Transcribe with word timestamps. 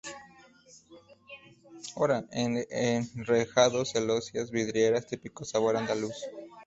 Enrejados, 2.31 3.91
celosías, 3.91 4.49
vidrieras, 4.49 5.05
típico 5.05 5.45
sabor 5.45 5.77
andaluz. 5.77 6.15